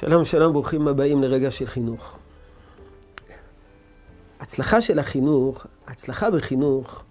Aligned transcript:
שלום, 0.00 0.24
שלום, 0.24 0.52
ברוכים 0.52 0.88
הבאים 0.88 1.22
לרגע 1.22 1.50
של 1.50 1.66
חינוך. 1.66 2.18
הצלחה 4.40 4.80
של 4.80 4.98
החינוך, 4.98 5.66
הצלחה 5.86 6.30
בחינוך, 6.30 7.04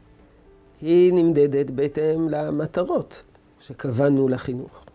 היא 0.82 1.14
נמדדת 1.14 1.70
בהתאם 1.70 2.30
למטרות 2.30 3.24
שקבענו 3.60 4.28
לחינוך. 4.28 4.86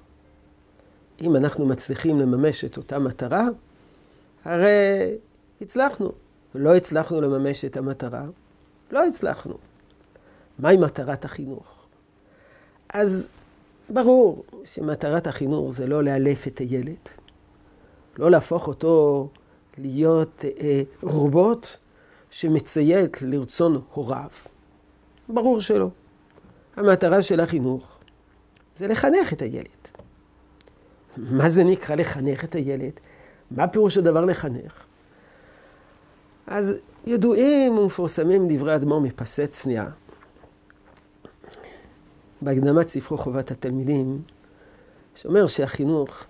אם 1.21 1.37
אנחנו 1.37 1.67
מצליחים 1.67 2.21
לממש 2.21 2.65
את 2.65 2.77
אותה 2.77 2.99
מטרה, 2.99 3.49
הרי 4.45 5.17
הצלחנו. 5.61 6.13
לא 6.55 6.77
הצלחנו 6.77 7.21
לממש 7.21 7.65
את 7.65 7.77
המטרה, 7.77 8.25
לא 8.93 9.07
הצלחנו. 9.07 9.55
מהי 10.59 10.77
מטרת 10.77 11.25
החינוך? 11.25 11.87
אז 12.89 13.29
ברור 13.89 14.45
שמטרת 14.65 15.27
החינוך 15.27 15.73
זה 15.73 15.87
לא 15.87 16.05
לאלף 16.05 16.47
את 16.47 16.59
הילד, 16.59 17.09
לא 18.21 18.31
להפוך 18.31 18.69
אותו 18.69 19.29
להיות 19.79 20.45
אה, 20.45 20.83
רובוט 21.03 21.67
שמציית 22.31 23.23
לרצון 23.23 23.81
הוריו. 23.93 24.29
ברור 25.29 25.61
שלא. 25.61 25.89
המטרה 26.77 27.23
של 27.23 27.41
החינוך 27.41 27.99
זה 28.77 28.87
לחנך 28.87 29.33
את 29.33 29.43
הילד. 29.43 29.65
מה 31.17 31.49
זה 31.49 31.65
נקרא 31.65 31.95
לחנך 31.95 32.45
את 32.45 32.55
הילד? 32.55 32.93
מה 33.51 33.69
פירוש 33.69 33.99
הדבר 33.99 34.25
לחנך? 34.25 34.85
אז 36.47 36.75
ידועים 37.07 37.79
ומפורסמים 37.79 38.49
דברי 38.49 38.75
אדמו"ר 38.75 39.03
צניעה. 39.51 39.91
בהקדמת 42.43 42.89
ספרו 42.89 43.19
חובת 43.19 43.51
התלמידים, 43.51 44.23
שאומר 45.15 45.47
שהחינוך 45.47 46.25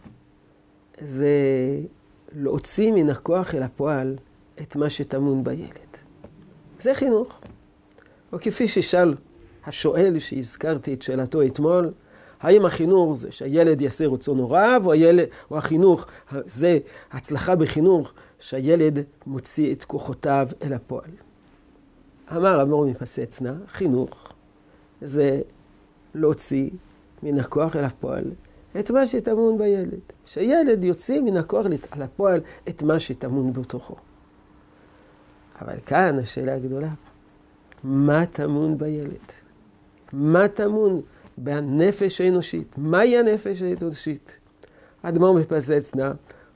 זה 1.00 1.30
להוציא 2.32 2.92
מן 2.92 3.10
הכוח 3.10 3.54
אל 3.54 3.62
הפועל 3.62 4.16
את 4.60 4.76
מה 4.76 4.90
שטמון 4.90 5.44
בילד. 5.44 5.96
זה 6.80 6.94
חינוך. 6.94 7.40
או 8.32 8.38
כפי 8.40 8.68
ששאל 8.68 9.14
השואל 9.66 10.18
שהזכרתי 10.18 10.94
את 10.94 11.02
שאלתו 11.02 11.42
אתמול, 11.42 11.92
האם 12.40 12.66
החינוך 12.66 13.16
זה 13.16 13.32
שהילד 13.32 13.80
יעשה 13.80 14.06
רצון 14.06 14.38
הוריו, 14.38 14.82
או, 14.84 14.92
הילד, 14.92 15.28
או 15.50 15.58
החינוך 15.58 16.06
זה 16.44 16.78
הצלחה 17.10 17.56
בחינוך 17.56 18.12
שהילד 18.38 18.98
מוציא 19.26 19.72
את 19.72 19.84
כוחותיו 19.84 20.48
אל 20.62 20.72
הפועל. 20.72 21.10
אמר 22.36 22.62
אמור 22.62 22.86
מפסי 22.86 23.22
אצנה, 23.22 23.54
חינוך 23.68 24.32
זה 25.02 25.40
להוציא 26.14 26.70
מן 27.22 27.38
הכוח 27.38 27.76
אל 27.76 27.84
הפועל 27.84 28.24
את 28.78 28.90
מה 28.90 29.06
שטמון 29.06 29.58
בילד. 29.58 30.00
שהילד 30.26 30.84
יוציא 30.84 31.20
מן 31.20 31.36
הכוח 31.36 31.66
אל 31.96 32.02
הפועל 32.02 32.40
את 32.68 32.82
מה 32.82 32.98
שטמון 32.98 33.52
בתוכו. 33.52 33.96
אבל 35.62 35.74
כאן 35.86 36.18
השאלה 36.18 36.54
הגדולה, 36.54 36.88
מה 37.84 38.26
טמון 38.26 38.78
בילד? 38.78 39.32
מה 40.12 40.48
טמון 40.48 41.00
בנפש 41.38 42.20
האנושית? 42.20 42.74
מהי 42.78 43.18
הנפש 43.18 43.62
האנושית? 43.62 44.38
אדמו"ר 45.02 45.32
מפסצנה 45.32 46.12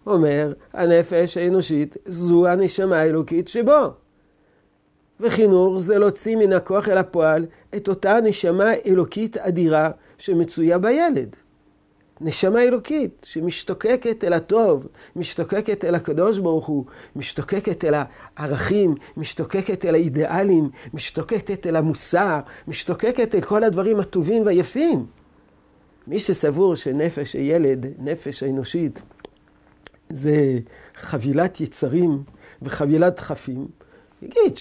אומר, 0.06 0.52
הנפש 0.72 1.36
האנושית 1.36 1.96
זו 2.06 2.46
הנשמה 2.46 2.96
האלוקית 2.96 3.48
שבו. 3.48 3.92
וחינוך 5.20 5.78
זה 5.78 5.98
להוציא 5.98 6.36
מן 6.36 6.52
הכוח 6.52 6.88
אל 6.88 6.98
הפועל 6.98 7.46
את 7.76 7.88
אותה 7.88 8.20
נשמה 8.20 8.70
אלוקית 8.86 9.36
אדירה 9.36 9.90
שמצויה 10.18 10.78
בילד. 10.78 11.36
נשמה 12.20 12.62
אלוקית 12.62 13.26
שמשתוקקת 13.28 14.24
אל 14.24 14.32
הטוב, 14.32 14.86
משתוקקת 15.16 15.84
אל 15.84 15.94
הקדוש 15.94 16.38
ברוך 16.38 16.66
הוא, 16.66 16.84
משתוקקת 17.16 17.84
אל 17.84 17.94
הערכים, 18.36 18.94
משתוקקת 19.16 19.84
אל 19.84 19.94
האידיאלים, 19.94 20.70
משתוקקת 20.94 21.66
אל 21.66 21.76
המוסר, 21.76 22.40
משתוקקת 22.68 23.34
אל 23.34 23.40
כל 23.40 23.64
הדברים 23.64 24.00
הטובים 24.00 24.46
והיפים. 24.46 25.06
מי 26.06 26.18
שסבור 26.18 26.74
שנפש 26.74 27.32
הילד, 27.32 27.86
נפש 27.98 28.42
האנושית, 28.42 29.02
זה 30.10 30.58
חבילת 30.94 31.60
יצרים 31.60 32.22
וחבילת 32.62 33.16
דחפים, 33.16 33.66
יגיד 34.22 34.58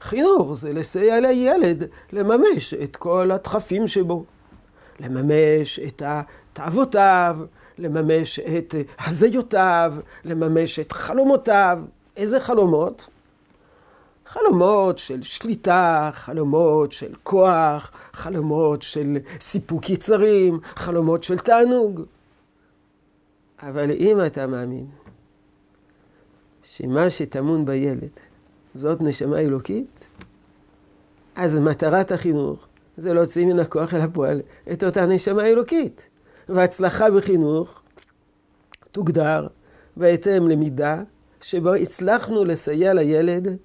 שחינוך 0.00 0.54
זה 0.54 0.72
לסייע 0.72 1.20
לילד 1.20 1.84
לממש 2.12 2.74
את 2.74 2.96
כל 2.96 3.30
הדחפים 3.30 3.86
שבו. 3.86 4.24
לממש 5.00 5.78
את 5.78 6.02
תאוותיו, 6.52 7.38
לממש 7.78 8.38
את 8.38 8.74
הזיותיו, 8.98 9.94
לממש 10.24 10.78
את 10.78 10.92
חלומותיו. 10.92 11.78
איזה 12.16 12.40
חלומות? 12.40 13.08
חלומות 14.26 14.98
של 14.98 15.22
שליטה, 15.22 16.10
חלומות 16.12 16.92
של 16.92 17.14
כוח, 17.22 17.92
חלומות 18.12 18.82
של 18.82 19.18
סיפוק 19.40 19.90
יצרים, 19.90 20.60
חלומות 20.76 21.24
של 21.24 21.38
תענוג. 21.38 22.00
אבל 23.62 23.90
אם 23.90 24.18
אתה 24.26 24.46
מאמין 24.46 24.86
שמה 26.62 27.10
שטמון 27.10 27.64
בילד 27.64 28.10
זאת 28.74 29.00
נשמה 29.00 29.38
אלוקית, 29.38 30.08
אז 31.34 31.58
מטרת 31.58 32.12
החינוך 32.12 32.66
זה 33.00 33.14
להוציא 33.14 33.46
מן 33.46 33.58
הכוח 33.58 33.94
אל 33.94 34.00
הפועל 34.00 34.42
את 34.72 34.84
אותה 34.84 35.06
נשמה 35.06 35.46
אלוקית. 35.46 36.08
והצלחה 36.48 37.10
בחינוך 37.10 37.82
תוגדר 38.92 39.46
בהתאם 39.96 40.48
למידה 40.48 41.02
שבו 41.40 41.74
הצלחנו 41.74 42.44
לסייע 42.44 42.94
לילד 42.94 43.56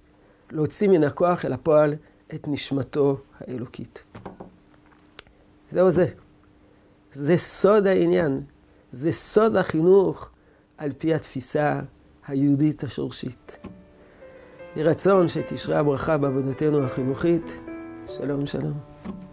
להוציא 0.52 0.90
מן 0.90 1.04
הכוח 1.04 1.46
אל 1.46 1.54
הפועל 1.54 1.94
את 2.34 2.48
נשמתו 2.48 3.18
האלוקית. 3.40 4.04
זהו 5.70 5.92
זה. 5.92 6.08
זה 7.12 7.38
סוד 7.38 7.88
העניין. 7.88 8.42
זה 8.92 9.12
סוד 9.12 9.56
החינוך 9.56 10.30
על 10.78 10.92
פי 10.98 11.14
התפיסה 11.14 11.80
היהודית 12.28 12.84
השורשית. 12.84 13.58
יהי 14.76 14.84
רצון 14.84 15.28
שתשרה 15.28 15.80
הברכה 15.80 16.18
בעבודתנו 16.18 16.84
החינוכית. 16.84 17.60
שלום 18.08 18.46
שלום. 18.46 19.25